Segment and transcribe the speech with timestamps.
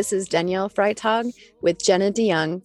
[0.00, 1.30] This is Danielle Freitag
[1.60, 2.62] with Jenna DeYoung,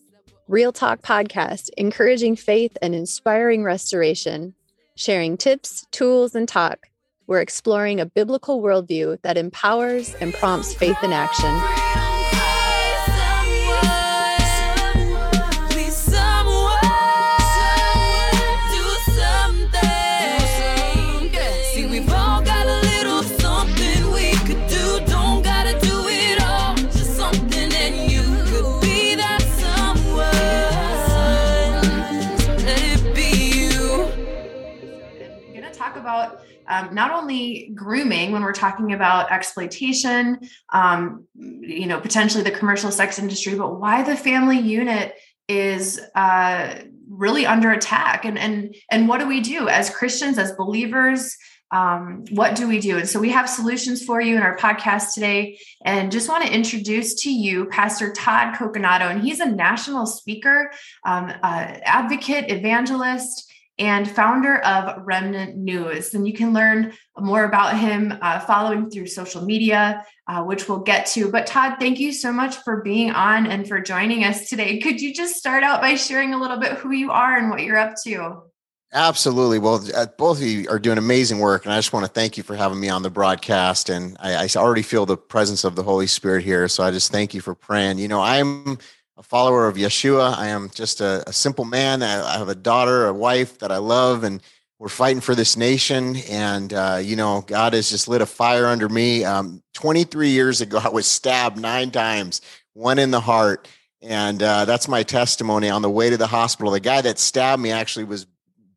[0.47, 4.55] Real Talk Podcast, encouraging faith and inspiring restoration,
[4.95, 6.87] sharing tips, tools, and talk.
[7.27, 12.04] We're exploring a biblical worldview that empowers and prompts faith in action.
[36.75, 40.39] Um, not only grooming when we're talking about exploitation,
[40.73, 45.15] um, you know, potentially the commercial sex industry, but why the family unit
[45.47, 46.75] is uh,
[47.07, 51.35] really under attack, and and and what do we do as Christians, as believers?
[51.71, 52.97] Um, what do we do?
[52.97, 55.59] And so we have solutions for you in our podcast today.
[55.83, 59.09] And just want to introduce to you Pastor Todd Coconato.
[59.09, 60.71] And he's a national speaker,
[61.05, 66.13] um, uh, advocate, evangelist and founder of Remnant News.
[66.13, 70.79] And you can learn more about him uh, following through social media, uh, which we'll
[70.79, 71.29] get to.
[71.29, 74.79] But Todd, thank you so much for being on and for joining us today.
[74.79, 77.63] Could you just start out by sharing a little bit who you are and what
[77.63, 78.43] you're up to?
[78.93, 79.59] Absolutely.
[79.59, 82.37] Well, uh, both of you are doing amazing work, and I just want to thank
[82.37, 83.89] you for having me on the broadcast.
[83.89, 87.11] And I, I already feel the presence of the Holy Spirit here, so I just
[87.11, 87.97] thank you for praying.
[87.97, 88.77] You know, I'm
[89.17, 90.37] a follower of Yeshua.
[90.37, 92.03] I am just a, a simple man.
[92.03, 94.41] I, I, have a daughter, a wife that I love, and
[94.77, 96.17] we're fighting for this nation.
[96.29, 99.23] And, uh, you know, God has just lit a fire under me.
[99.23, 102.41] Um, 23 years ago, I was stabbed nine times,
[102.73, 103.69] one in the heart.
[104.01, 106.71] And uh, that's my testimony on the way to the hospital.
[106.71, 108.27] The guy that stabbed me actually was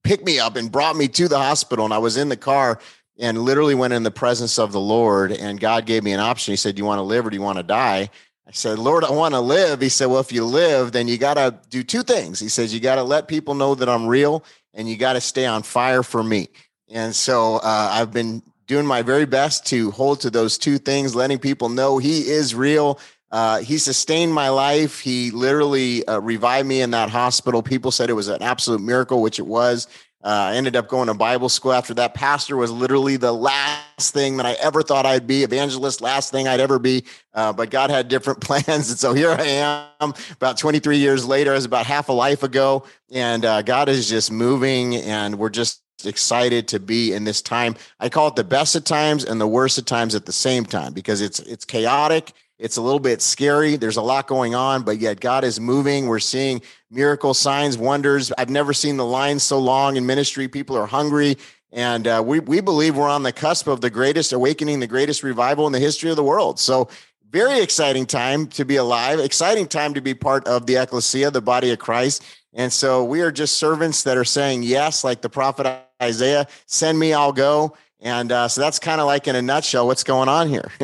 [0.05, 1.85] picked me up and brought me to the hospital.
[1.85, 2.79] And I was in the car
[3.19, 5.33] and literally went in the presence of the Lord.
[5.33, 6.53] And God gave me an option.
[6.53, 8.09] He said, Do you want to live or do you want to die?
[8.49, 9.83] I said, Lord, I want to live.
[9.83, 12.41] He said, Well, if you live, then you got to do two things.
[12.41, 14.43] He says, You got to let people know that I'm real
[14.73, 16.49] and you got to stay on fire for me.
[16.89, 21.15] And so uh, I've been doing my very best to hold to those two things,
[21.15, 22.99] letting people know He is real.
[23.31, 25.01] Uh, he sustained my life.
[25.01, 27.63] He literally uh, revived me in that hospital.
[27.63, 29.87] People said it was an absolute miracle, which it was.
[30.23, 32.13] Uh, I ended up going to Bible school after that.
[32.13, 35.45] Pastor was literally the last thing that I ever thought I'd be.
[35.45, 37.05] Evangelist, last thing I'd ever be.
[37.33, 40.15] Uh, but God had different plans, and so here I am.
[40.33, 44.33] About 23 years later, as about half a life ago, and uh, God is just
[44.33, 47.77] moving, and we're just excited to be in this time.
[48.01, 50.65] I call it the best of times and the worst of times at the same
[50.65, 53.77] time because it's it's chaotic it's a little bit scary.
[53.77, 56.07] There's a lot going on, but yet God is moving.
[56.07, 56.61] We're seeing
[56.91, 58.33] miracle signs, wonders.
[58.37, 60.49] I've never seen the lines so long in ministry.
[60.49, 61.37] People are hungry.
[61.71, 65.23] And uh, we, we believe we're on the cusp of the greatest awakening, the greatest
[65.23, 66.59] revival in the history of the world.
[66.59, 66.89] So,
[67.31, 71.43] very exciting time to be alive, exciting time to be part of the ecclesia, the
[71.43, 72.25] body of Christ.
[72.55, 76.99] And so, we are just servants that are saying yes, like the prophet Isaiah send
[76.99, 77.77] me, I'll go.
[78.01, 80.71] And uh, so that's kind of like in a nutshell what's going on here.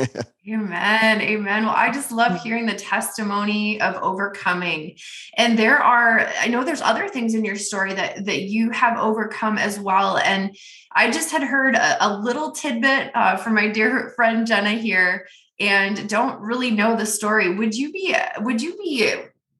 [0.49, 1.21] Amen.
[1.21, 1.65] Amen.
[1.65, 4.99] Well, I just love hearing the testimony of overcoming.
[5.37, 8.99] And there are, I know there's other things in your story that that you have
[8.99, 10.19] overcome as well.
[10.19, 10.57] And
[10.93, 15.27] I just had heard a, a little tidbit uh, from my dear friend Jenna here,
[15.61, 17.55] and don't really know the story.
[17.55, 19.15] Would you be would you be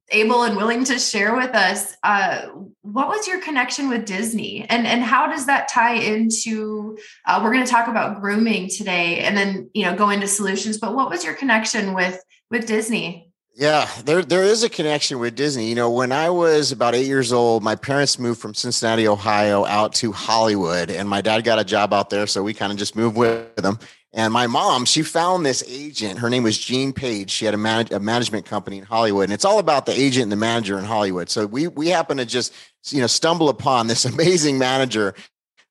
[0.09, 2.47] able and willing to share with us uh,
[2.81, 7.51] what was your connection with disney and and how does that tie into uh, we're
[7.51, 11.09] going to talk about grooming today and then you know go into solutions but what
[11.09, 12.21] was your connection with
[12.51, 15.69] with disney yeah, there there is a connection with Disney.
[15.69, 19.63] You know, when I was about eight years old, my parents moved from Cincinnati, Ohio,
[19.63, 22.77] out to Hollywood, and my dad got a job out there, so we kind of
[22.77, 23.79] just moved with them.
[24.15, 26.19] And my mom, she found this agent.
[26.19, 27.29] Her name was Jean Page.
[27.29, 30.23] She had a, manage, a management company in Hollywood, and it's all about the agent
[30.23, 31.29] and the manager in Hollywood.
[31.29, 32.53] So we we happened to just
[32.91, 35.13] you know stumble upon this amazing manager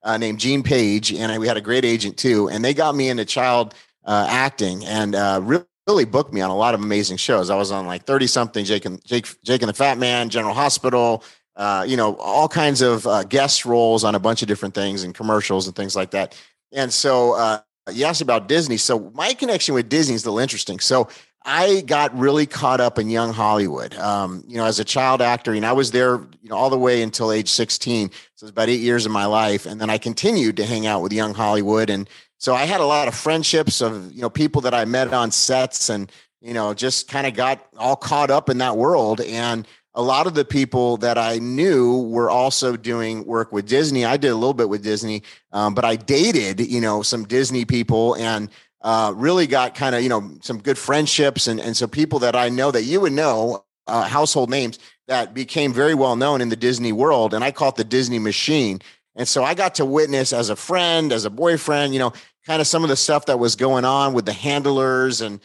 [0.02, 2.48] uh, named Jean Page, and I, we had a great agent too.
[2.50, 3.74] And they got me into child
[4.04, 7.50] uh, acting and uh, really really booked me on a lot of amazing shows.
[7.50, 10.54] I was on like 30 something, Jake and Jake, Jake and the Fat Man, General
[10.54, 11.22] Hospital,
[11.56, 15.02] uh, you know, all kinds of uh, guest roles on a bunch of different things
[15.02, 16.40] and commercials and things like that.
[16.72, 17.60] And so uh,
[17.92, 18.76] you asked about Disney.
[18.76, 20.80] So my connection with Disney is a little interesting.
[20.80, 21.08] So
[21.44, 23.94] I got really caught up in young Hollywood.
[23.96, 26.78] Um, you know, as a child actor, and I was there, you know, all the
[26.78, 28.10] way until age 16.
[28.10, 29.66] So it's about eight years of my life.
[29.66, 31.90] And then I continued to hang out with young Hollywood.
[31.90, 32.08] And
[32.38, 35.30] so I had a lot of friendships of, you know, people that I met on
[35.30, 36.10] sets and,
[36.40, 39.20] you know, just kind of got all caught up in that world.
[39.20, 44.04] And a lot of the people that I knew were also doing work with Disney.
[44.04, 47.64] I did a little bit with Disney, um, but I dated, you know, some Disney
[47.64, 48.50] people and
[48.84, 52.36] uh, really got kind of you know some good friendships and and so people that
[52.36, 56.50] I know that you would know uh, household names that became very well known in
[56.50, 58.80] the Disney world, and I call it the Disney machine.
[59.16, 62.12] And so I got to witness as a friend, as a boyfriend, you know,
[62.46, 65.40] kind of some of the stuff that was going on with the handlers and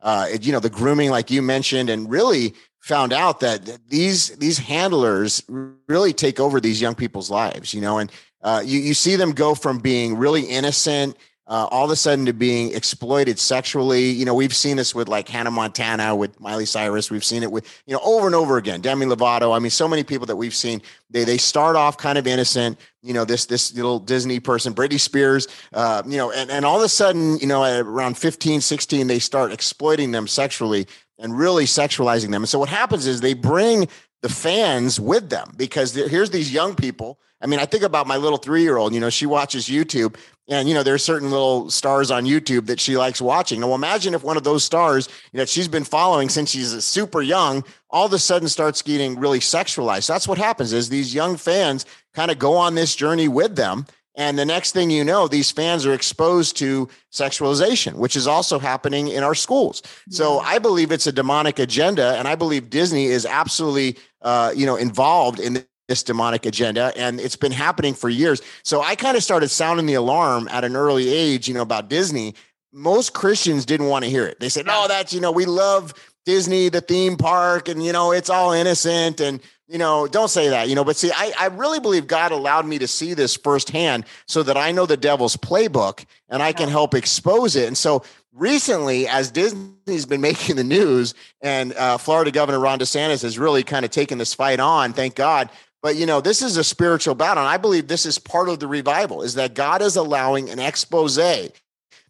[0.00, 2.54] uh, you know the grooming, like you mentioned, and really
[2.86, 5.42] found out that these these handlers
[5.88, 7.74] really take over these young people's lives.
[7.74, 8.12] You know, and
[8.42, 11.16] uh, you you see them go from being really innocent
[11.48, 14.10] uh, all of a sudden to being exploited sexually.
[14.10, 17.10] You know, we've seen this with like Hannah Montana, with Miley Cyrus.
[17.10, 18.80] We've seen it with, you know, over and over again.
[18.80, 19.54] Demi Lovato.
[19.54, 22.78] I mean, so many people that we've seen, they they start off kind of innocent.
[23.02, 26.78] You know, this this little Disney person, Britney Spears, uh, you know, and, and all
[26.78, 30.86] of a sudden, you know, around 15, 16, they start exploiting them sexually
[31.18, 32.42] and really sexualizing them.
[32.42, 33.88] And so what happens is they bring
[34.22, 37.20] the fans with them because here's these young people.
[37.40, 40.16] I mean, I think about my little three year old, you know, she watches YouTube
[40.48, 43.60] and, you know, there's certain little stars on YouTube that she likes watching.
[43.60, 47.64] Now, imagine if one of those stars that she's been following since she's super young,
[47.90, 50.06] all of a sudden starts getting really sexualized.
[50.06, 51.84] That's what happens is these young fans
[52.14, 53.86] kind of go on this journey with them.
[54.14, 58.58] And the next thing you know, these fans are exposed to sexualization, which is also
[58.58, 59.82] happening in our schools.
[60.08, 64.64] So I believe it's a demonic agenda, and I believe Disney is absolutely, uh, you
[64.64, 68.42] know, involved in this demonic agenda and it's been happening for years.
[68.62, 71.88] So i kind of started sounding the alarm at an early age you know about
[71.88, 72.34] disney.
[72.72, 74.40] Most christians didn't want to hear it.
[74.40, 75.94] They said no that's you know we love
[76.26, 80.48] disney the theme park and you know it's all innocent and you know don't say
[80.48, 83.36] that you know but see I, I really believe god allowed me to see this
[83.36, 87.68] firsthand so that i know the devil's playbook and i can help expose it.
[87.68, 93.22] And so recently as disney's been making the news and uh, florida governor ron desantis
[93.22, 95.48] has really kind of taken this fight on thank god
[95.86, 97.44] but you know, this is a spiritual battle.
[97.44, 100.58] And I believe this is part of the revival is that God is allowing an
[100.58, 101.16] expose.
[101.16, 101.52] And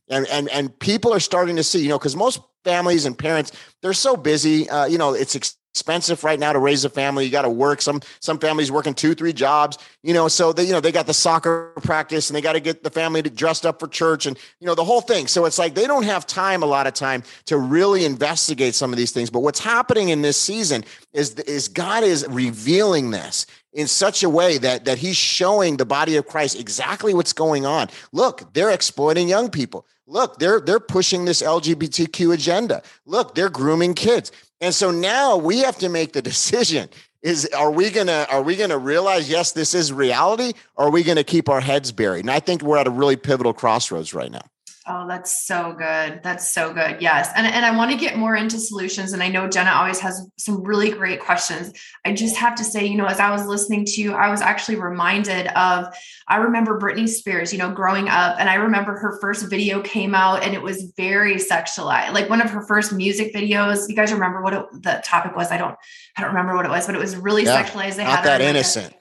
[0.08, 3.52] and and people are starting to see, you know, because most families and parents,
[3.82, 4.67] they're so busy.
[4.70, 5.37] Uh, you know, it's
[5.76, 7.26] expensive right now to raise a family.
[7.26, 7.82] You got to work.
[7.82, 9.76] Some some families working two, three jobs.
[10.02, 12.61] You know, so they you know they got the soccer practice and they got to
[12.61, 15.26] get the family to dressed up for church and you know the whole thing.
[15.26, 18.90] So it's like they don't have time a lot of time to really investigate some
[18.90, 19.29] of these things.
[19.29, 20.82] But what's happening in this season
[21.12, 23.46] is is God is revealing this
[23.76, 27.67] in such a way that that he's showing the body of Christ exactly what's going
[27.67, 27.88] on.
[28.11, 29.87] Look, they're exploiting young people.
[30.06, 32.82] Look, they're they're pushing this LGBTQ agenda.
[33.05, 34.32] Look, they're grooming kids.
[34.61, 36.88] And so now we have to make the decision
[37.23, 41.02] is are we gonna are we gonna realize yes this is reality or are we
[41.02, 44.31] gonna keep our heads buried and i think we're at a really pivotal crossroads right
[44.31, 44.46] now
[44.88, 46.20] Oh, that's so good.
[46.22, 47.02] That's so good.
[47.02, 47.28] Yes.
[47.34, 49.12] And, and I want to get more into solutions.
[49.12, 51.72] And I know Jenna always has some really great questions.
[52.04, 54.40] I just have to say, you know, as I was listening to you, I was
[54.40, 55.92] actually reminded of,
[56.28, 60.14] I remember Britney Spears, you know, growing up, and I remember her first video came
[60.14, 62.12] out and it was very sexualized.
[62.12, 63.88] Like one of her first music videos.
[63.88, 65.50] You guys remember what it, the topic was?
[65.50, 65.74] I don't,
[66.16, 67.96] I don't remember what it was, but it was really yeah, sexualized.
[67.96, 68.86] They not had that innocent.
[68.86, 68.98] Like a,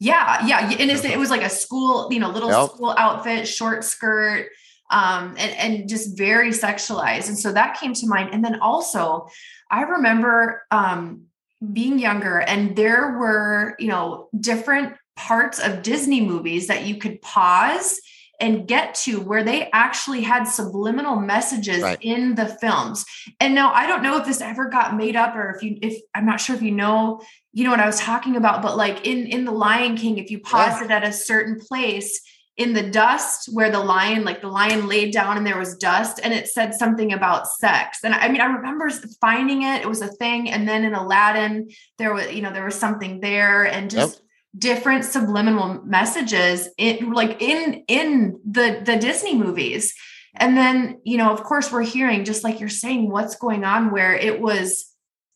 [0.00, 0.46] yeah.
[0.46, 0.72] Yeah.
[0.72, 1.14] Innocent.
[1.14, 2.70] It was like a school, you know, little yep.
[2.70, 4.48] school outfit, short skirt
[4.90, 7.28] um, and, and just very sexualized.
[7.28, 8.30] And so that came to mind.
[8.32, 9.28] And then also,
[9.70, 11.26] I remember um,
[11.72, 17.20] being younger, and there were, you know, different parts of Disney movies that you could
[17.22, 18.00] pause
[18.40, 21.98] and get to where they actually had subliminal messages right.
[22.00, 23.04] in the films.
[23.38, 26.00] And now I don't know if this ever got made up or if you if
[26.14, 27.20] I'm not sure if you know,
[27.52, 30.30] you know what I was talking about, but like in in the Lion King if
[30.30, 30.84] you pause yeah.
[30.86, 32.20] it at a certain place,
[32.60, 36.20] in the dust where the lion like the lion laid down and there was dust
[36.22, 38.00] and it said something about sex.
[38.04, 40.50] And i mean i remember finding it it was a thing.
[40.50, 44.22] And then in aladdin there was you know there was something there and just yep.
[44.58, 49.94] different subliminal messages in like in in the the disney movies.
[50.34, 53.90] And then you know of course we're hearing just like you're saying what's going on
[53.90, 54.84] where it was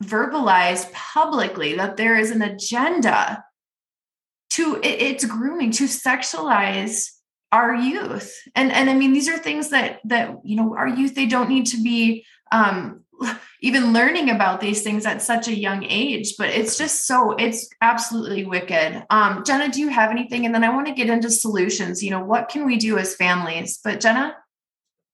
[0.03, 3.43] verbalized publicly that there is an agenda
[4.51, 7.14] to it, it's grooming to sexualize
[7.55, 8.37] our youth.
[8.57, 11.49] And and i mean these are things that that you know our youth they don't
[11.49, 13.03] need to be um
[13.63, 17.69] even learning about these things at such a young age but it's just so it's
[17.81, 19.05] absolutely wicked.
[19.09, 20.45] Um jenna do you have anything?
[20.45, 23.15] And then i want to get into solutions you know what can we do as
[23.15, 23.79] families?
[23.83, 24.37] But jenna?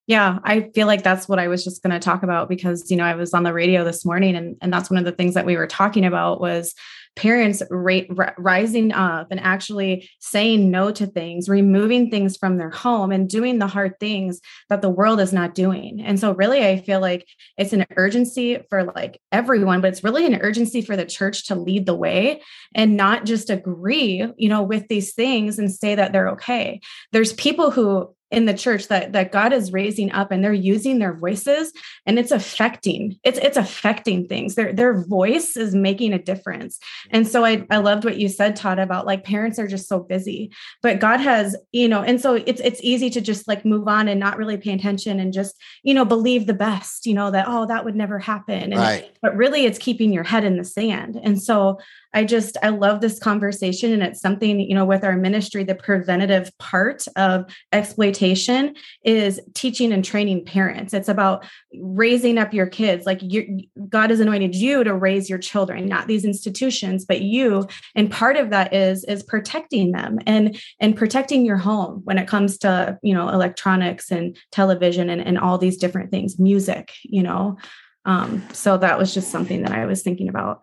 [0.06, 2.96] Yeah, I feel like that's what I was just going to talk about because you
[2.96, 5.34] know I was on the radio this morning and and that's one of the things
[5.34, 6.74] that we were talking about was
[7.16, 13.12] parents ra- rising up and actually saying no to things, removing things from their home
[13.12, 16.00] and doing the hard things that the world is not doing.
[16.00, 17.26] And so really I feel like
[17.58, 21.54] it's an urgency for like everyone, but it's really an urgency for the church to
[21.54, 22.40] lead the way
[22.74, 26.80] and not just agree, you know, with these things and say that they're okay.
[27.12, 30.98] There's people who in the church that that God is raising up and they're using
[30.98, 31.72] their voices
[32.06, 34.54] and it's affecting it's it's affecting things.
[34.54, 36.78] Their their voice is making a difference.
[37.10, 40.00] And so I I loved what you said Todd about like parents are just so
[40.00, 43.88] busy but God has you know and so it's it's easy to just like move
[43.88, 47.30] on and not really pay attention and just you know believe the best you know
[47.30, 48.72] that oh that would never happen.
[48.72, 49.10] And, right.
[49.22, 51.18] but really it's keeping your head in the sand.
[51.22, 51.78] And so
[52.12, 53.92] I just, I love this conversation.
[53.92, 58.74] And it's something, you know, with our ministry, the preventative part of exploitation
[59.04, 60.92] is teaching and training parents.
[60.92, 63.06] It's about raising up your kids.
[63.06, 67.66] Like you, God has anointed you to raise your children, not these institutions, but you.
[67.94, 72.26] And part of that is, is protecting them and, and protecting your home when it
[72.26, 77.22] comes to, you know, electronics and television and, and all these different things, music, you
[77.22, 77.56] know.
[78.04, 80.60] Um, so that was just something that I was thinking about.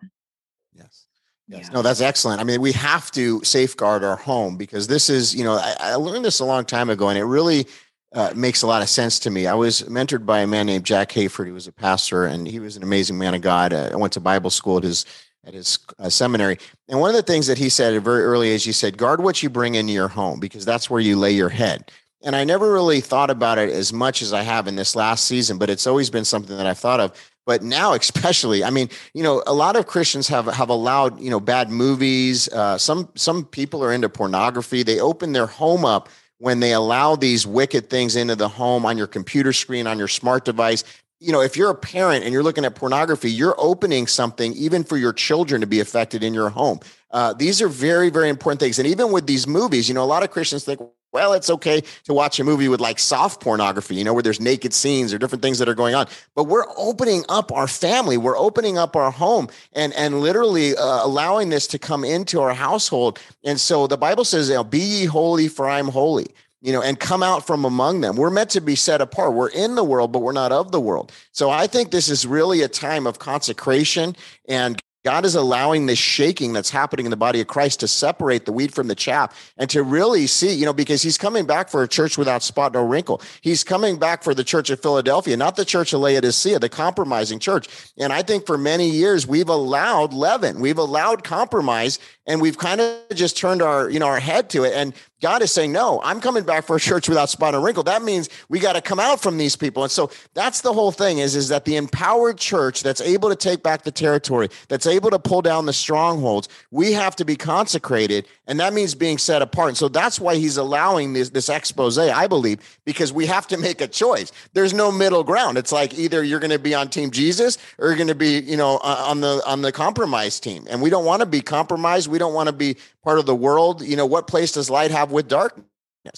[1.48, 1.70] Yes.
[1.72, 2.40] No, that's excellent.
[2.40, 5.94] I mean, we have to safeguard our home because this is, you know, I, I
[5.94, 7.66] learned this a long time ago and it really
[8.12, 9.46] uh, makes a lot of sense to me.
[9.46, 11.46] I was mentored by a man named Jack Hayford.
[11.46, 13.72] He was a pastor and he was an amazing man of God.
[13.72, 15.06] Uh, I went to Bible school at his
[15.44, 16.58] at his uh, seminary.
[16.88, 19.22] And one of the things that he said at very early age, he said, guard
[19.22, 21.90] what you bring into your home because that's where you lay your head.
[22.22, 25.24] And I never really thought about it as much as I have in this last
[25.24, 27.12] season, but it's always been something that I've thought of
[27.48, 31.30] but now especially i mean you know a lot of christians have have allowed you
[31.30, 34.82] know bad movies uh, some some people are into pornography.
[34.82, 38.96] They open their home up when they allow these wicked things into the home on
[38.96, 40.84] your computer screen on your smart device.
[41.20, 44.84] You know if you're a parent and you're looking at pornography you're opening something even
[44.84, 46.80] for your children to be affected in your home.
[47.10, 48.78] Uh, these are very very important things.
[48.78, 50.80] And even with these movies you know a lot of christians think
[51.12, 54.40] well, it's okay to watch a movie with like soft pornography, you know, where there's
[54.40, 56.06] naked scenes or different things that are going on.
[56.34, 61.04] But we're opening up our family, we're opening up our home, and and literally uh,
[61.04, 63.18] allowing this to come into our household.
[63.44, 66.26] And so the Bible says, you know, "Be ye holy, for I'm holy."
[66.60, 68.16] You know, and come out from among them.
[68.16, 69.32] We're meant to be set apart.
[69.32, 71.12] We're in the world, but we're not of the world.
[71.30, 74.16] So I think this is really a time of consecration
[74.48, 78.44] and God is allowing this shaking that's happening in the body of Christ to separate
[78.44, 81.70] the wheat from the chaff and to really see, you know, because he's coming back
[81.70, 83.22] for a church without spot nor wrinkle.
[83.40, 87.38] He's coming back for the church of Philadelphia, not the church of Laodicea, the compromising
[87.38, 87.68] church.
[87.96, 92.82] And I think for many years we've allowed leaven, we've allowed compromise, and we've kind
[92.82, 94.74] of just turned our, you know, our head to it.
[94.74, 97.82] And God is saying, no, I'm coming back for a church without spot or wrinkle.
[97.82, 99.82] That means we got to come out from these people.
[99.82, 103.36] And so that's the whole thing is, is that the empowered church that's able to
[103.36, 107.34] take back the territory, that's able to pull down the strongholds, we have to be
[107.34, 108.28] consecrated.
[108.46, 109.68] And that means being set apart.
[109.68, 113.56] And so that's why he's allowing this, this expose, I believe, because we have to
[113.56, 114.30] make a choice.
[114.52, 115.58] There's no middle ground.
[115.58, 118.38] It's like either you're going to be on team Jesus or you're going to be,
[118.38, 120.66] you know, on the, on the compromise team.
[120.70, 122.08] And we don't want to be compromised.
[122.08, 123.82] We don't want to be part of the world.
[123.82, 125.64] You know, what place does light have with darkness?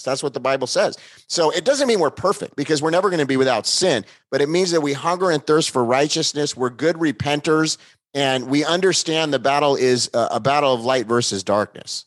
[0.03, 0.97] That's what the Bible says.
[1.27, 4.41] So it doesn't mean we're perfect because we're never going to be without sin, but
[4.41, 6.55] it means that we hunger and thirst for righteousness.
[6.55, 7.77] We're good repenters
[8.13, 12.05] and we understand the battle is uh, a battle of light versus darkness.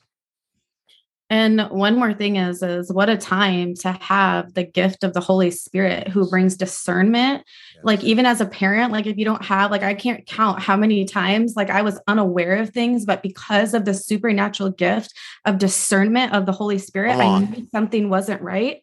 [1.30, 5.20] And one more thing is is what a time to have the gift of the
[5.20, 7.44] Holy Spirit who brings discernment.
[7.74, 7.84] Yes.
[7.84, 10.76] Like even as a parent, like if you don't have like I can't count how
[10.76, 15.14] many times like I was unaware of things, but because of the supernatural gift
[15.46, 18.82] of discernment of the Holy Spirit, I knew something wasn't right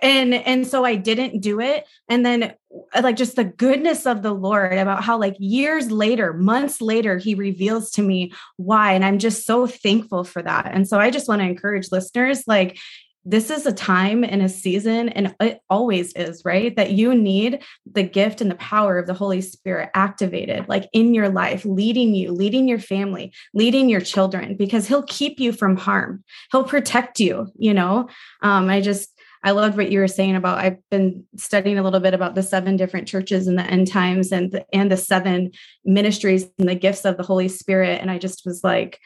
[0.00, 1.86] and and so i didn't do it.
[2.08, 2.54] And then
[2.94, 7.18] uh, like just the goodness of the lord about how like years later months later
[7.18, 8.92] he reveals to me why.
[8.92, 10.72] And i'm just so thankful for that.
[10.72, 12.78] And so i just want to encourage listeners like
[13.24, 17.62] this is a time and a season and it always is right that you need
[17.90, 22.14] the gift and the power of the holy spirit activated like in your life leading
[22.14, 26.24] you leading your family leading your children because he'll keep you from harm.
[26.50, 28.08] He'll protect you you know?
[28.42, 29.12] Um, i just
[29.42, 32.42] I loved what you were saying about I've been studying a little bit about the
[32.42, 35.52] seven different churches in the end times and the, and the seven
[35.84, 39.00] ministries and the gifts of the Holy Spirit and I just was like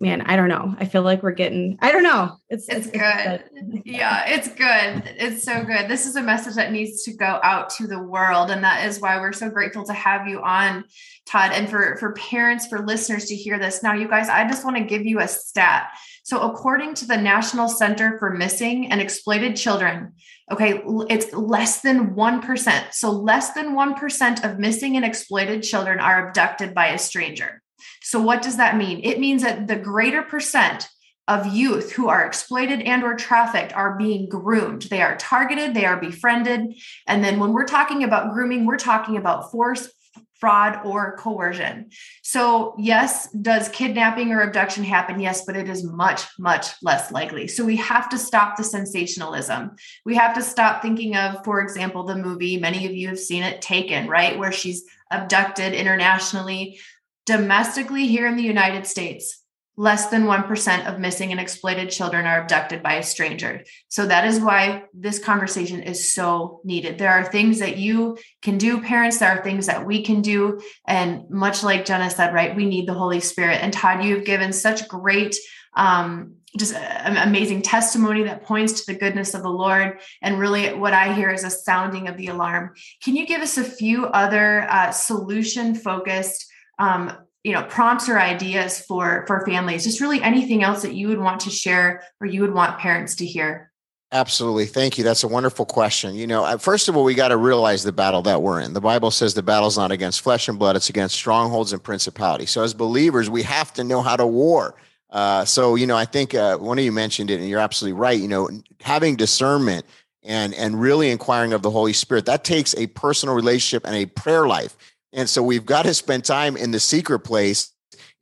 [0.00, 0.74] man, I don't know.
[0.78, 2.36] I feel like we're getting, I don't know.
[2.48, 3.44] It's, it's, it's good.
[3.54, 3.82] good.
[3.84, 5.14] yeah, it's good.
[5.18, 5.88] It's so good.
[5.88, 8.50] This is a message that needs to go out to the world.
[8.50, 10.84] And that is why we're so grateful to have you on,
[11.26, 13.82] Todd, and for, for parents, for listeners to hear this.
[13.82, 15.90] Now, you guys, I just want to give you a stat.
[16.22, 20.12] So, according to the National Center for Missing and Exploited Children,
[20.50, 22.92] okay, it's less than 1%.
[22.92, 27.62] So, less than 1% of missing and exploited children are abducted by a stranger.
[28.02, 29.00] So what does that mean?
[29.04, 30.88] It means that the greater percent
[31.28, 35.84] of youth who are exploited and or trafficked are being groomed they are targeted they
[35.84, 36.74] are befriended
[37.06, 39.92] and then when we're talking about grooming we're talking about force
[40.40, 41.90] fraud, or coercion.
[42.22, 45.20] So, yes, does kidnapping or abduction happen?
[45.20, 47.46] Yes, but it is much, much less likely.
[47.46, 49.76] So, we have to stop the sensationalism.
[50.04, 53.42] We have to stop thinking of, for example, the movie, many of you have seen
[53.42, 54.38] it, Taken, right?
[54.38, 56.80] Where she's abducted internationally.
[57.26, 59.39] Domestically, here in the United States,
[59.80, 63.64] less than 1% of missing and exploited children are abducted by a stranger.
[63.88, 66.98] So that is why this conversation is so needed.
[66.98, 70.60] There are things that you can do, parents, there are things that we can do.
[70.86, 73.62] And much like Jenna said, right, we need the Holy Spirit.
[73.62, 75.34] And Todd, you've given such great,
[75.72, 76.74] um, just
[77.06, 80.00] amazing testimony that points to the goodness of the Lord.
[80.20, 82.74] And really, what I hear is a sounding of the alarm.
[83.02, 87.12] Can you give us a few other uh, solution focused um,
[87.44, 91.20] you know prompts or ideas for for families just really anything else that you would
[91.20, 93.70] want to share or you would want parents to hear?
[94.12, 94.66] Absolutely.
[94.66, 95.04] Thank you.
[95.04, 96.14] That's a wonderful question.
[96.14, 98.72] You know first of all we got to realize the battle that we're in.
[98.72, 102.50] The bible says the battle's not against flesh and blood it's against strongholds and principalities.
[102.50, 104.74] So as believers we have to know how to war.
[105.08, 107.98] Uh, so you know i think uh, one of you mentioned it and you're absolutely
[107.98, 108.20] right.
[108.20, 109.86] You know having discernment
[110.22, 114.06] and and really inquiring of the holy spirit that takes a personal relationship and a
[114.06, 114.76] prayer life
[115.12, 117.72] and so we've got to spend time in the secret place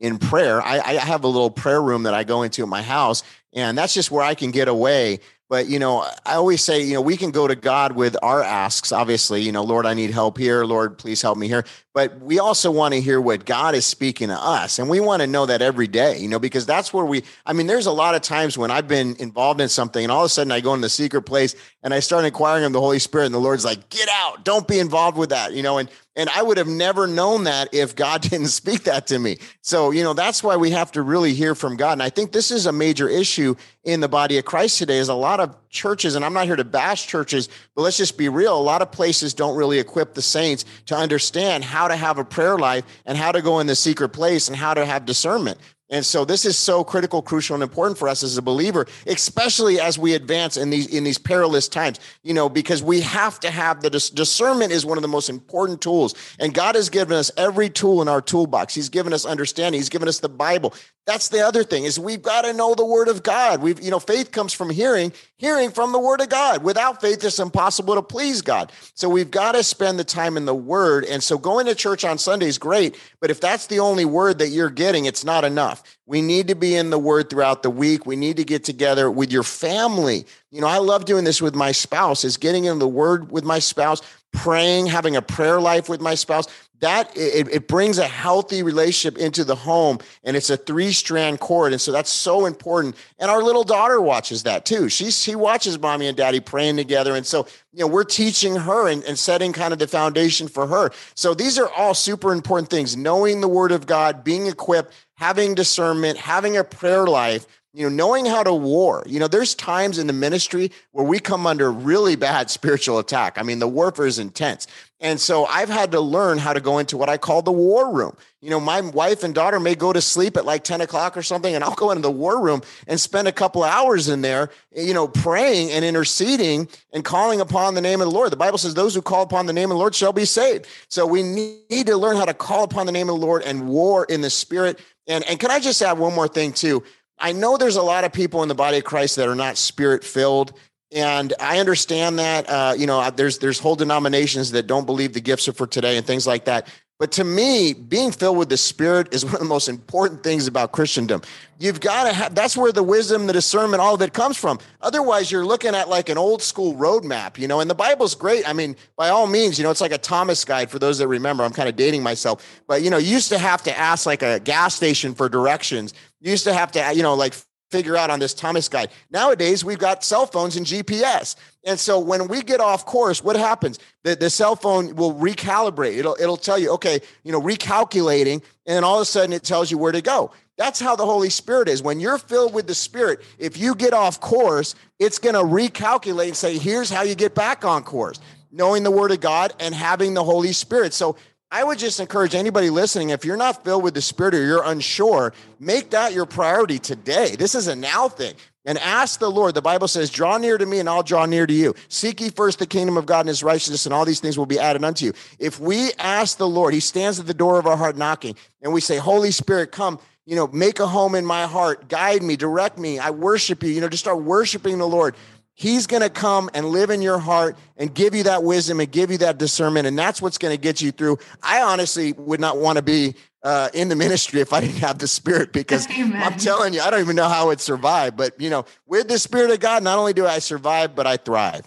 [0.00, 0.62] in prayer.
[0.62, 3.76] I, I, have a little prayer room that I go into at my house, and
[3.76, 5.18] that's just where I can get away
[5.49, 8.42] but, you know, I always say, you know, we can go to God with our
[8.42, 10.64] asks, obviously, you know, Lord, I need help here.
[10.64, 11.64] Lord, please help me here.
[11.99, 14.78] But we also want to hear what God is speaking to us.
[14.78, 17.52] And we want to know that every day, you know, because that's where we, I
[17.52, 20.26] mean, there's a lot of times when I've been involved in something and all of
[20.26, 23.00] a sudden I go in the secret place and I start inquiring of the Holy
[23.00, 25.90] Spirit and the Lord's like, get out, don't be involved with that, you know, and,
[26.14, 29.38] and I would have never known that if God didn't speak that to me.
[29.62, 31.95] So, you know, that's why we have to really hear from God.
[31.95, 35.09] And I think this is a major issue in the body of Christ today is
[35.09, 38.28] a lot of churches, and I'm not here to bash churches, but let's just be
[38.28, 38.58] real.
[38.58, 42.25] A lot of places don't really equip the saints to understand how to have a
[42.25, 45.59] prayer life and how to go in the secret place and how to have discernment.
[45.90, 49.81] And so this is so critical, crucial, and important for us as a believer, especially
[49.81, 51.98] as we advance in these in these perilous times.
[52.22, 55.31] You know, because we have to have the dis- discernment is one of the most
[55.31, 58.74] important tools, and God has given us every tool in our toolbox.
[58.74, 59.79] He's given us understanding.
[59.81, 60.74] He's given us the Bible.
[61.07, 63.62] That's the other thing is we've got to know the Word of God.
[63.62, 66.62] We've you know faith comes from hearing, hearing from the Word of God.
[66.62, 68.72] Without faith, it's impossible to please God.
[68.92, 71.07] So we've got to spend the time in the Word.
[71.07, 74.38] And so going to church on Sunday is great, but if that's the only word
[74.40, 75.99] that you're getting, it's not enough enough.
[76.07, 78.07] We need to be in the word throughout the week.
[78.07, 80.25] We need to get together with your family.
[80.51, 83.45] You know, I love doing this with my spouse, is getting in the word with
[83.45, 84.01] my spouse,
[84.33, 86.47] praying, having a prayer life with my spouse.
[86.81, 91.41] That it, it brings a healthy relationship into the home and it's a three strand
[91.41, 91.73] cord.
[91.73, 92.95] And so that's so important.
[93.19, 94.88] And our little daughter watches that too.
[94.88, 97.17] She, she watches mommy and daddy praying together.
[97.17, 100.69] And so, you know, we're teaching her and, and setting kind of the foundation for
[100.69, 100.93] her.
[101.17, 105.54] So these are all super important things knowing the word of God, being equipped, having
[105.54, 109.02] discernment, having a prayer life, you know, knowing how to war.
[109.07, 113.38] You know, there's times in the ministry where we come under really bad spiritual attack.
[113.38, 114.66] I mean, the warfare is intense.
[115.00, 117.92] And so I've had to learn how to go into what I call the war
[117.92, 118.16] room.
[118.40, 121.22] You know, my wife and daughter may go to sleep at like 10 o'clock or
[121.22, 124.50] something, and I'll go into the war room and spend a couple hours in there,
[124.74, 128.33] you know, praying and interceding and calling upon the name of the Lord.
[128.33, 130.66] The Bible says, Those who call upon the name of the Lord shall be saved.
[130.88, 133.68] So we need to learn how to call upon the name of the Lord and
[133.68, 136.85] war in the spirit and, and can I just add one more thing too?
[137.20, 139.57] I know there's a lot of people in the body of Christ that are not
[139.57, 140.52] spirit filled.
[140.92, 145.20] And I understand that, uh, you know, there's, there's whole denominations that don't believe the
[145.20, 146.68] gifts are for today and things like that.
[146.98, 150.46] But to me, being filled with the Spirit is one of the most important things
[150.46, 151.22] about Christendom.
[151.61, 154.59] You've got to have, that's where the wisdom, the discernment, all of it comes from.
[154.81, 158.48] Otherwise, you're looking at like an old school roadmap, you know, and the Bible's great.
[158.48, 161.09] I mean, by all means, you know, it's like a Thomas guide for those that
[161.09, 161.44] remember.
[161.44, 164.22] I'm kind of dating myself, but, you know, you used to have to ask like
[164.22, 165.94] a gas station for directions.
[166.20, 167.35] You used to have to, you know, like
[167.70, 168.90] figure out on this Thomas guide.
[169.11, 171.37] Nowadays, we've got cell phones and GPS.
[171.64, 173.78] And so when we get off course, what happens?
[174.04, 175.98] The, the cell phone will recalibrate.
[175.98, 178.42] It'll, it'll tell you, okay, you know, recalculating.
[178.66, 180.31] And then all of a sudden it tells you where to go.
[180.57, 181.83] That's how the Holy Spirit is.
[181.83, 186.28] When you're filled with the Spirit, if you get off course, it's going to recalculate
[186.28, 188.18] and say, here's how you get back on course,
[188.50, 190.94] knowing the Word of God and having the Holy Spirit.
[190.94, 191.16] So
[191.50, 194.64] I would just encourage anybody listening if you're not filled with the Spirit or you're
[194.64, 197.37] unsure, make that your priority today.
[197.37, 198.34] This is a now thing.
[198.66, 199.54] And ask the Lord.
[199.54, 201.74] The Bible says, Draw near to me and I'll draw near to you.
[201.88, 204.44] Seek ye first the kingdom of God and his righteousness, and all these things will
[204.44, 205.14] be added unto you.
[205.38, 208.70] If we ask the Lord, he stands at the door of our heart knocking, and
[208.74, 212.37] we say, Holy Spirit, come, you know, make a home in my heart, guide me,
[212.37, 212.98] direct me.
[212.98, 213.70] I worship you.
[213.70, 215.14] You know, just start worshiping the Lord
[215.59, 218.88] He's going to come and live in your heart and give you that wisdom and
[218.88, 219.88] give you that discernment.
[219.88, 221.18] And that's what's going to get you through.
[221.42, 224.99] I honestly would not want to be uh, in the ministry if I didn't have
[224.99, 226.23] the spirit because Amen.
[226.23, 228.16] I'm telling you, I don't even know how it survived.
[228.16, 231.16] But, you know, with the spirit of God, not only do I survive, but I
[231.16, 231.66] thrive.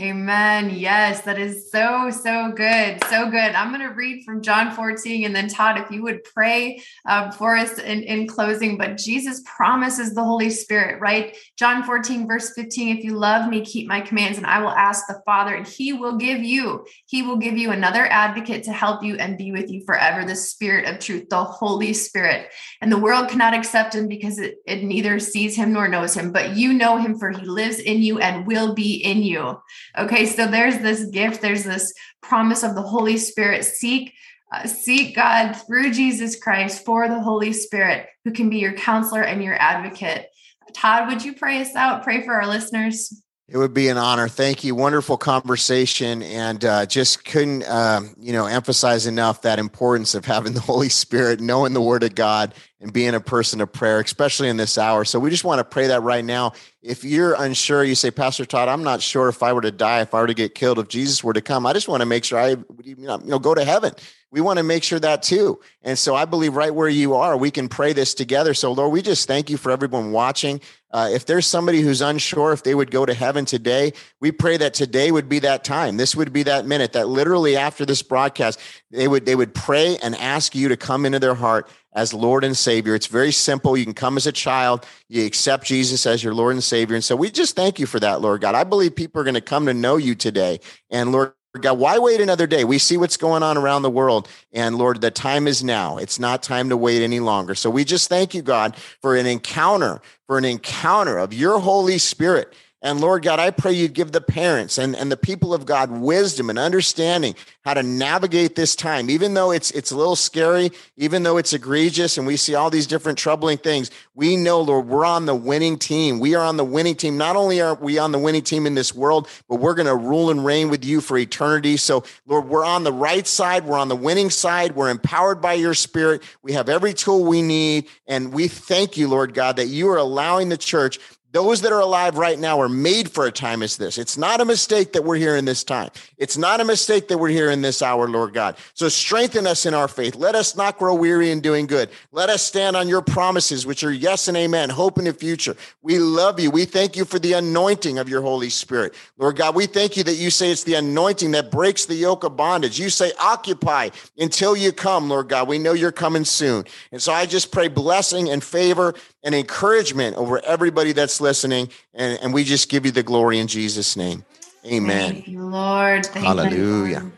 [0.00, 0.70] Amen.
[0.70, 3.04] Yes, that is so, so good.
[3.10, 3.52] So good.
[3.52, 7.30] I'm going to read from John 14 and then Todd, if you would pray uh,
[7.30, 8.78] for us in, in closing.
[8.78, 11.36] But Jesus promises the Holy Spirit, right?
[11.58, 15.06] John 14, verse 15 If you love me, keep my commands, and I will ask
[15.06, 19.04] the Father, and he will give you, he will give you another advocate to help
[19.04, 22.50] you and be with you forever, the Spirit of truth, the Holy Spirit.
[22.80, 26.32] And the world cannot accept him because it, it neither sees him nor knows him,
[26.32, 29.60] but you know him, for he lives in you and will be in you.
[29.96, 33.64] Okay, so there's this gift, there's this promise of the Holy Spirit.
[33.64, 34.14] Seek
[34.52, 39.22] uh, seek God through Jesus Christ for the Holy Spirit who can be your counselor
[39.22, 40.26] and your advocate.
[40.74, 42.02] Todd, would you pray us out?
[42.02, 43.21] Pray for our listeners.
[43.52, 44.28] It would be an honor.
[44.28, 44.74] Thank you.
[44.74, 50.54] Wonderful conversation, and uh, just couldn't, um, you know, emphasize enough that importance of having
[50.54, 54.48] the Holy Spirit, knowing the Word of God, and being a person of prayer, especially
[54.48, 55.04] in this hour.
[55.04, 56.52] So we just want to pray that right now.
[56.80, 60.00] If you're unsure, you say, Pastor Todd, I'm not sure if I were to die,
[60.00, 61.66] if I were to get killed, if Jesus were to come.
[61.66, 63.92] I just want to make sure I, you know, go to heaven.
[64.32, 65.60] We want to make sure that too.
[65.82, 68.54] And so I believe right where you are, we can pray this together.
[68.54, 70.62] So Lord, we just thank you for everyone watching.
[70.92, 74.56] Uh, if there's somebody who's unsure if they would go to heaven today, we pray
[74.56, 75.96] that today would be that time.
[75.96, 79.96] This would be that minute that literally after this broadcast, they would they would pray
[80.02, 82.94] and ask you to come into their heart as Lord and Savior.
[82.94, 83.76] It's very simple.
[83.76, 86.94] You can come as a child, you accept Jesus as your Lord and Savior.
[86.94, 88.54] And so we just thank you for that, Lord God.
[88.54, 90.60] I believe people are going to come to know you today.
[90.90, 92.64] And Lord God, why wait another day?
[92.64, 94.26] We see what's going on around the world.
[94.52, 95.98] And Lord, the time is now.
[95.98, 97.54] It's not time to wait any longer.
[97.54, 101.98] So we just thank you, God, for an encounter, for an encounter of your Holy
[101.98, 105.64] Spirit and Lord God, I pray you'd give the parents and, and the people of
[105.64, 110.16] God wisdom and understanding how to navigate this time, even though it's it's a little
[110.16, 113.92] scary, even though it's egregious, and we see all these different troubling things.
[114.16, 116.18] We know, Lord, we're on the winning team.
[116.18, 117.16] We are on the winning team.
[117.16, 119.94] Not only are we on the winning team in this world, but we're going to
[119.94, 121.76] rule and reign with you for eternity.
[121.76, 123.64] So, Lord, we're on the right side.
[123.64, 124.74] We're on the winning side.
[124.74, 126.22] We're empowered by your spirit.
[126.42, 127.86] We have every tool we need.
[128.08, 130.98] And we thank you, Lord God, that you are allowing the church
[131.32, 133.96] those that are alive right now are made for a time as this.
[133.96, 135.90] It's not a mistake that we're here in this time.
[136.18, 138.56] It's not a mistake that we're here in this hour, Lord God.
[138.74, 140.14] So strengthen us in our faith.
[140.14, 141.88] Let us not grow weary in doing good.
[142.12, 145.56] Let us stand on your promises, which are yes and amen, hope in the future.
[145.80, 146.50] We love you.
[146.50, 148.94] We thank you for the anointing of your Holy Spirit.
[149.16, 152.24] Lord God, we thank you that you say it's the anointing that breaks the yoke
[152.24, 152.78] of bondage.
[152.78, 155.48] You say occupy until you come, Lord God.
[155.48, 156.64] We know you're coming soon.
[156.92, 161.70] And so I just pray blessing and favor and encouragement over everybody that's listening.
[161.94, 164.24] And, and we just give you the glory in Jesus' name.
[164.64, 165.22] Amen.
[165.26, 166.06] You, Lord.
[166.06, 167.02] Thank Hallelujah.
[167.02, 167.12] You,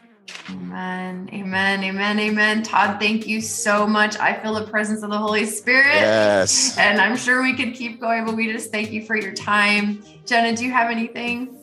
[0.50, 1.30] Amen.
[1.32, 1.84] Amen.
[1.84, 2.20] Amen.
[2.20, 2.62] Amen.
[2.62, 4.18] Todd, thank you so much.
[4.18, 5.94] I feel the presence of the Holy Spirit.
[5.94, 6.76] Yes.
[6.76, 10.02] And I'm sure we could keep going, but we just thank you for your time.
[10.26, 11.58] Jenna, do you have anything?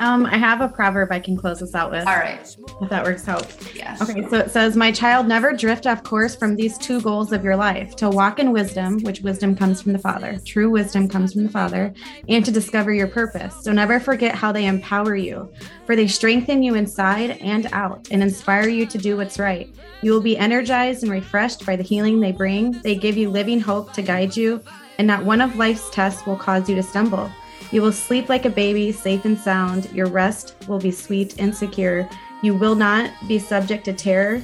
[0.00, 2.06] Um, I have a proverb I can close this out with.
[2.06, 2.56] All right.
[2.80, 3.46] If that works out.
[3.74, 4.00] Yes.
[4.00, 7.42] Okay, so it says, My child, never drift off course from these two goals of
[7.42, 11.32] your life to walk in wisdom, which wisdom comes from the Father, true wisdom comes
[11.32, 11.92] from the Father,
[12.28, 13.64] and to discover your purpose.
[13.64, 15.52] So never forget how they empower you,
[15.84, 19.74] for they strengthen you inside and out and inspire you to do what's right.
[20.02, 22.72] You will be energized and refreshed by the healing they bring.
[22.82, 24.62] They give you living hope to guide you,
[24.98, 27.30] and not one of life's tests will cause you to stumble.
[27.70, 29.90] You will sleep like a baby, safe and sound.
[29.92, 32.08] Your rest will be sweet and secure.
[32.42, 34.42] You will not be subject to terror,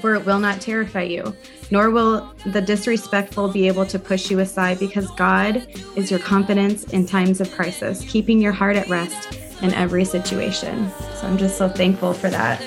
[0.00, 1.36] for it will not terrify you,
[1.70, 5.66] nor will the disrespectful be able to push you aside, because God
[5.96, 10.90] is your confidence in times of crisis, keeping your heart at rest in every situation.
[11.16, 12.60] So I'm just so thankful for that.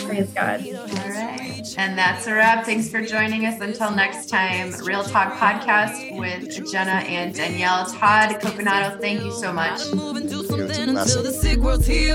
[0.00, 1.39] Praise God.
[1.80, 2.66] And that's a wrap.
[2.66, 3.58] Thanks for joining us.
[3.58, 7.86] Until next time, Real Talk Podcast with Jenna and Danielle.
[7.86, 9.80] Todd Coconato, thank you so much.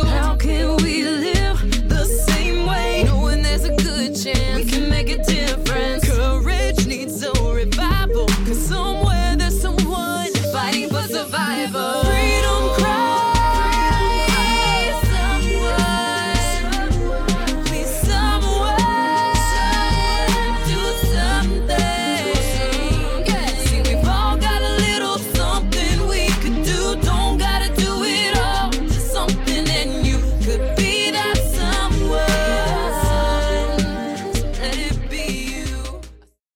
[0.04, 3.06] How can we live the same way?
[3.08, 6.05] Knowing there's a good chance we can make it different.